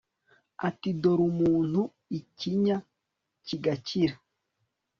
[0.67, 1.81] ati, dore umuntu»,
[2.19, 2.77] ikinya
[3.45, 4.15] kigakira